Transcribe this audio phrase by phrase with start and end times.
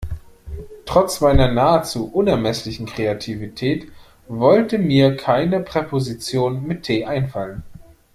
[0.87, 3.87] Trotz meiner nahezu unermesslichen Kreativität
[4.27, 7.61] wollte mir keine Präposition mit T einfallen.